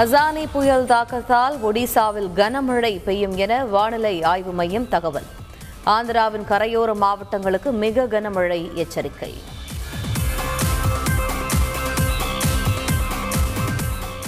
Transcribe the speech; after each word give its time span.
அசானி 0.00 0.46
புயல் 0.52 0.84
தாக்கத்தால் 0.84 1.56
ஒடிசாவில் 1.62 2.28
கனமழை 2.34 3.02
பெய்யும் 3.04 3.36
என 3.36 3.64
வானிலை 3.64 4.22
ஆய்வு 4.22 4.52
மையம் 4.52 4.88
தகவல். 4.88 5.26
ஆந்திராவின் 5.86 6.46
கரையோர 6.48 6.94
மாவட்டங்களுக்கு 6.94 7.72
மிக 7.72 8.04
கனமழை 8.04 8.74
எச்சரிக்கை. 8.74 9.42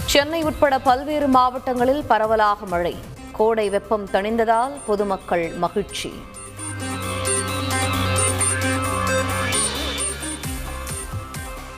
சென்னை 0.05 0.43
உட்பட 0.43 0.79
பல்வேறு 0.79 1.29
மாவட்டங்களில் 1.29 2.05
பரவலாக 2.05 2.67
மழை. 2.67 2.97
கோடை 3.33 3.69
வெப்பம் 3.69 4.09
தணிந்ததால் 4.13 4.73
பொதுமக்கள் 4.87 5.53
மகிழ்ச்சி. 5.57 6.13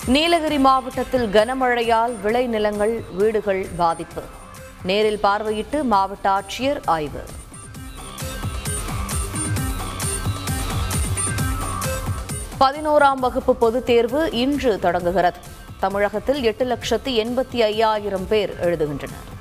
நீலகிரி 0.07 0.59
மாவட்டத்தில் 0.59 1.27
கனமழையால் 1.27 2.17
விளைநிலங்கள் 2.25 3.15
வீடுகள் 3.17 3.67
பாதிப்பு. 3.77 4.23
நேரில் 4.83 5.19
பார்வையிட்டு 5.23 5.83
மாவட்ட 5.83 6.31
ஆட்சியர் 6.31 6.81
ஆய்வு. 6.85 7.23
பதினோராம் 12.61 13.19
வகுப்பு 13.19 13.57
பொதுத் 13.57 13.87
தேர்வு 13.87 14.33
இன்று 14.33 14.79
தொடங்குகிறது. 14.79 15.39
தமிழகத்தில் 15.81 16.43
எட்டு 16.43 16.65
லட்சத்து 16.65 17.13
எண்பத்தி 17.13 17.57
ஐயாயிரம் 17.57 18.29
பேர் 18.29 18.57
எழுதுகின்றனர். 18.61 19.33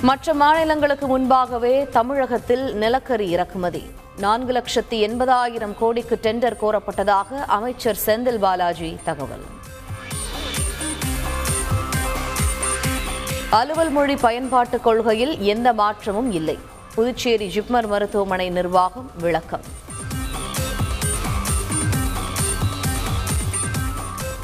மற்ற 0.00 0.34
மாநிலங்களுக்கு 0.34 1.06
முன்பாகவே 1.06 1.88
தமிழகத்தில் 1.88 2.74
நிலக்கரி 2.74 3.30
இறக்குமதி. 3.30 4.04
நான்கு 4.16 4.52
லட்சத்தி 4.52 4.90
எண்பதாயிரம் 4.90 5.74
கோடிக்கு 5.78 6.18
டெண்டர் 6.22 6.56
கோரப்பட்டதாக 6.62 7.44
அமைச்சர் 7.46 7.96
செந்தில் 8.06 8.38
பாலாஜி 8.38 8.98
தகவல். 9.04 9.44
அலுவல் 13.50 13.90
மொழி 13.90 14.16
பயன்பாட்டுக் 14.16 14.82
கொள்கையில் 14.82 15.40
எந்த 15.40 15.72
மாற்றமும் 15.72 16.32
இல்லை. 16.32 16.58
புதுச்சேரி 16.94 17.46
ஜிப்மர் 17.46 17.86
மருத்துவமனை 17.86 18.50
நிர்வாகம் 18.50 19.10
விளக்கம். 19.20 19.60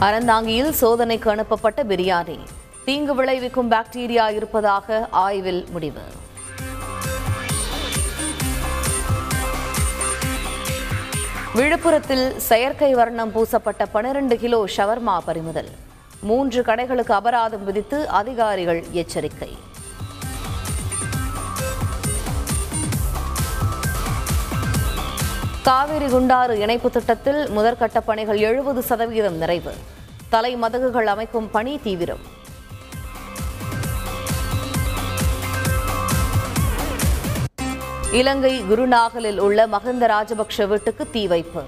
அறந்தாங்கியில் 0.01 0.71
சோதனைக்கு 0.71 1.31
அனுப்பப்பட்ட 1.31 1.85
பிரியாணி. 1.85 2.39
தீங்கு 2.85 3.15
விளைவிக்கும் 3.15 3.71
பாக்டீரியா 3.71 4.35
இருப்பதாக 4.35 5.09
ஆய்வில் 5.11 5.67
முடிவு. 5.71 6.03
விழுப்புரத்தில் 11.55 12.37
செயற்கை 12.37 12.95
வர்ணம் 12.95 13.33
பூசப்பட்ட 13.33 13.87
பனிரெண்டு 13.93 14.39
கிலோ 14.39 14.65
ஷவர்மா 14.77 15.19
பறிமுதல். 15.19 15.69
மூன்று 16.21 16.63
கடைகளுக்கு 16.63 17.13
அபராதம் 17.13 17.65
விதித்து 17.65 18.09
அதிகாரிகள் 18.09 18.85
எச்சரிக்கை. 18.91 19.57
காவிரி 25.63 26.07
குண்டாறு 26.07 26.51
இணைப்பு 26.51 26.91
திட்டத்தில் 26.91 27.49
முதற்கட்ட 27.49 28.01
பணிகள் 28.05 28.39
எழுபது 28.39 28.83
சதவீதம் 28.83 29.37
நிறைவு. 29.37 29.75
தலைமதகுகள் 30.31 31.07
அமைக்கும் 31.07 31.51
பணி 31.51 31.81
தீவிரம். 31.83 32.41
இலங்கை 38.19 38.51
குருநாகலில் 38.71 39.39
உள்ள 39.45 39.67
மஹிந்த 39.75 40.05
ராஜபக்ஷ 40.13 40.67
வீட்டுக்கு 40.73 41.05
தீ 41.11 41.27
வைப்பு. 41.27 41.63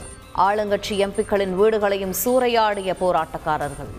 ஆளுங்கட்சி 0.47 0.95
எம்பிக்களின் 1.05 1.55
வீடுகளையும் 1.61 2.15
சூறையாடிய 2.25 2.95
போராட்டக்காரர்கள். 3.03 3.93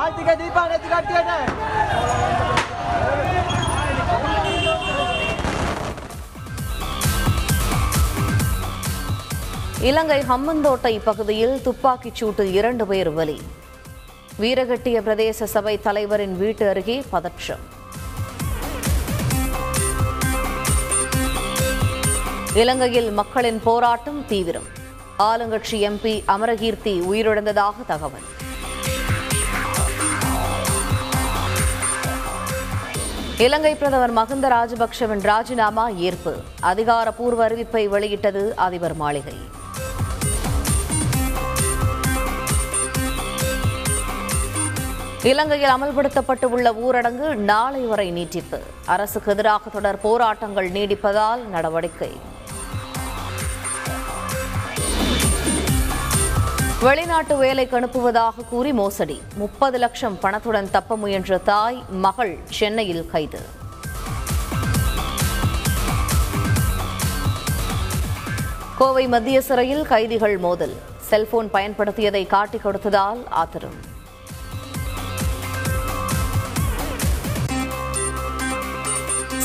ஆர்த்திக 0.00 0.36
நேற்று 0.70 0.88
இலங்கை 9.80 10.20
ஹம்மந்தோட்டை 10.20 11.00
பகுதியில் 11.04 11.62
துப்பாக்கிச் 11.62 12.24
சூட்டு 12.24 12.52
இரண்டு 12.52 12.86
பேர் 12.86 13.14
பலி. 13.14 13.40
வீரகட்டிய 14.38 15.00
பிரதேச 15.00 15.44
சபை 15.44 15.80
தலைவரின் 15.80 16.38
வீட்டு 16.38 16.68
அருகே 16.68 17.04
பதற்றம். 17.10 17.58
இலங்கையில் 22.54 23.10
மக்களின் 23.10 23.60
போராட்டம் 23.64 24.26
தீவிரம். 24.26 24.66
ஆளுங்கட்சி 25.18 25.80
எம்பி 25.88 26.22
அமரகீர்த்தி 26.28 27.00
உயிரிழந்ததாக 27.00 27.74
தகவல். 27.86 28.26
இலங்கை 33.38 33.74
பிரதமர் 33.74 34.12
மகிந்த 34.12 34.48
ராஜபக்சவின் 34.48 35.22
ராஜினாமா 35.22 35.88
ஏற்பு. 35.88 36.42
அதிகாரப்பூர்வ 36.60 37.48
அறிவிப்பை 37.48 37.88
வெளியிட்டது 37.88 38.56
அதிபர் 38.56 38.94
மாளிகை. 38.94 39.58
இலங்கையில் 45.22 45.70
அமல்படுத்தப்பட்டு 45.70 46.44
உள்ள 46.44 46.70
ஊரடங்கு 46.72 47.34
நாளை 47.34 47.80
வரை 47.80 48.10
நீட்டிப்பு. 48.10 48.62
அரசுக்கு 48.86 49.32
எதிராக 49.32 49.70
தொடர் 49.70 50.00
போராட்டங்கள் 50.00 50.70
நீடிப்பதால் 50.70 51.44
நடவடிக்கை. 51.44 52.20
வெளிநாட்டு 56.80 57.36
வேலைக்கு 57.36 57.80
அனுப்புவதாக 57.80 58.44
கூறி 58.48 58.72
மோசடி. 58.72 59.22
முப்பது 59.34 59.78
லட்சம் 59.78 60.18
பணத்துடன் 60.18 60.70
தப்ப 60.70 60.96
முயன்ற 60.96 61.38
தாய் 61.38 61.82
மகள் 61.90 62.38
சென்னையில் 62.50 63.10
கைது. 63.10 63.40
கோவை 68.78 69.08
மத்திய 69.08 69.40
சிறையில் 69.40 69.86
கைதிகள் 69.86 70.38
மோதல். 70.38 70.76
செல்போன் 70.98 71.50
பயன்படுத்தியதை 71.52 72.26
காட்டிக் 72.26 72.66
கொடுத்ததால் 72.66 73.22
ஆத்திரம். 73.28 73.98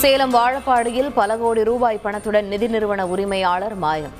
சேலம் 0.05 0.33
வாழப்பாடியில் 0.33 1.09
பல 1.09 1.38
கோடி 1.38 1.63
ரூபாய் 1.63 1.99
பணத்துடன் 2.03 2.47
நிதி 2.47 2.67
நிறுவன 2.67 3.07
உரிமையாளர் 3.07 3.75
மாயம். 3.75 4.13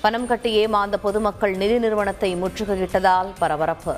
பணம் 0.00 0.26
கட்டி 0.26 0.50
ஏமாந்த 0.52 0.98
பொதுமக்கள் 0.98 1.54
நிதி 1.56 1.78
நிறுவனத்தை 1.78 2.30
முற்றுகையிட்டதால் 2.42 3.28
பரபரப்பு. 3.38 3.94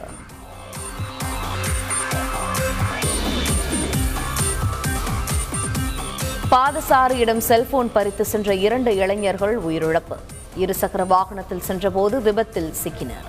பாதசாரியிடம் 6.53 7.43
செல்போன் 7.49 7.93
பறித்து 7.93 8.25
சென்ற 8.25 8.55
இரண்டு 8.55 8.97
இளைஞர்கள் 8.97 9.59
உயிரிழப்பு. 9.59 10.19
இருசக்கர 10.59 11.07
வாகனத்தில் 11.07 11.67
சென்றபோது 11.71 12.23
விபத்தில் 12.23 12.73
சிக்கினர். 12.85 13.29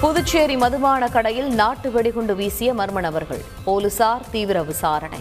புதுச்சேரி 0.00 0.56
மதுபான 0.56 1.08
கடையில் 1.08 1.48
நாட்டு 1.54 1.90
வெடிகுண்டு 1.90 2.34
வீசிய 2.34 2.74
மர்ம 2.74 3.00
நபர்கள். 3.00 3.42
போலீசார் 3.64 4.22
தீவிர 4.30 4.62
விசாரணை. 4.62 5.18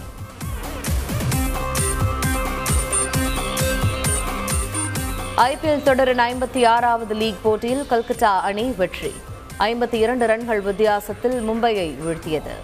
ஐபிஎல் 5.38 5.84
தொடரின் 5.84 6.20
ஐம்பத்தி 6.20 6.66
ஆறாவது 6.66 7.14
லீக் 7.14 7.44
போட்டியில் 7.44 7.88
கல்கத்தா 7.88 8.42
அணி 8.42 8.74
வெற்றி. 8.78 9.14
ஐம்பத்தி 9.60 9.94
இரண்டு 9.94 10.26
ரன்கள் 10.26 10.62
வித்தியாசத்தில் 10.62 11.50
மும்பையை 11.50 11.88
வீழ்த்தியது. 12.06 12.56